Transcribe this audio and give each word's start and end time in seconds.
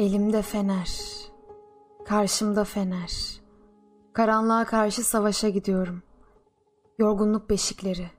Elimde 0.00 0.42
fener, 0.42 1.00
karşımda 2.06 2.64
fener. 2.64 3.40
Karanlığa 4.12 4.64
karşı 4.64 5.04
savaşa 5.04 5.48
gidiyorum. 5.48 6.02
Yorgunluk 6.98 7.50
beşikleri, 7.50 8.10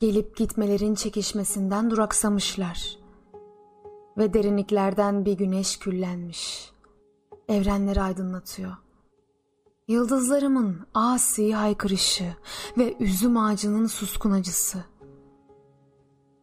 gelip 0.00 0.36
gitmelerin 0.36 0.94
çekişmesinden 0.94 1.90
duraksamışlar. 1.90 2.98
Ve 4.18 4.34
derinliklerden 4.34 5.24
bir 5.24 5.32
güneş 5.32 5.78
küllenmiş. 5.78 6.72
Evrenleri 7.48 8.00
aydınlatıyor. 8.00 8.76
Yıldızlarımın 9.88 10.86
asi 10.94 11.54
haykırışı 11.54 12.36
ve 12.78 12.96
üzüm 13.00 13.36
ağacının 13.36 13.86
suskun 13.86 14.30
acısı. 14.30 14.84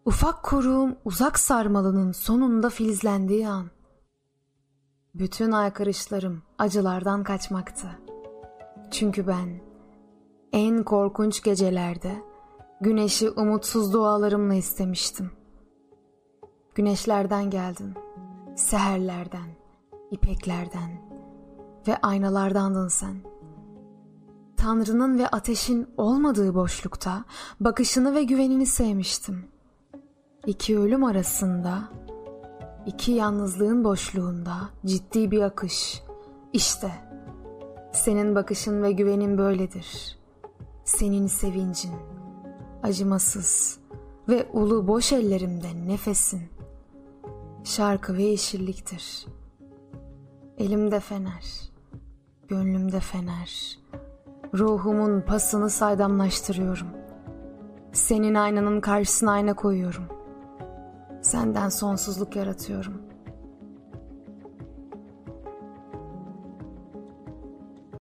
Ufak 0.05 0.43
koruğum 0.43 0.95
uzak 1.05 1.39
sarmalının 1.39 2.11
sonunda 2.11 2.69
filizlendiği 2.69 3.47
an. 3.47 3.82
Bütün 5.15 5.51
aykırışlarım 5.51 6.43
acılardan 6.57 7.23
kaçmaktı. 7.23 7.87
Çünkü 8.91 9.27
ben 9.27 9.61
en 10.53 10.83
korkunç 10.83 11.43
gecelerde 11.43 12.23
güneşi 12.81 13.29
umutsuz 13.29 13.93
dualarımla 13.93 14.53
istemiştim. 14.53 15.31
Güneşlerden 16.75 17.49
geldin, 17.49 17.93
seherlerden, 18.55 19.49
ipeklerden 20.11 21.01
ve 21.87 21.97
aynalardandın 21.97 22.87
sen. 22.87 23.15
Tanrı'nın 24.57 25.19
ve 25.19 25.27
ateşin 25.27 25.87
olmadığı 25.97 26.55
boşlukta 26.55 27.23
bakışını 27.59 28.15
ve 28.15 28.23
güvenini 28.23 28.65
sevmiştim. 28.65 29.45
İki 30.45 30.79
ölüm 30.79 31.03
arasında 31.03 31.89
İki 32.85 33.11
yalnızlığın 33.11 33.83
boşluğunda 33.83 34.69
ciddi 34.85 35.31
bir 35.31 35.41
akış. 35.41 36.03
İşte 36.53 36.91
senin 37.91 38.35
bakışın 38.35 38.83
ve 38.83 38.91
güvenin 38.91 39.37
böyledir. 39.37 40.17
Senin 40.85 41.27
sevincin, 41.27 41.91
acımasız 42.83 43.79
ve 44.29 44.47
ulu 44.53 44.87
boş 44.87 45.13
ellerimde 45.13 45.67
nefesin. 45.87 46.41
Şarkı 47.63 48.17
ve 48.17 48.23
yeşilliktir. 48.23 49.25
Elimde 50.57 50.99
fener, 50.99 51.69
gönlümde 52.47 52.99
fener. 52.99 53.79
Ruhumun 54.53 55.21
pasını 55.21 55.69
saydamlaştırıyorum. 55.69 56.87
Senin 57.91 58.35
aynanın 58.35 58.81
karşısına 58.81 59.31
ayna 59.31 59.53
koyuyorum.'' 59.53 60.22
Senden 61.33 61.69
sonsuzluk 61.69 62.35
yaratıyorum. 62.35 63.01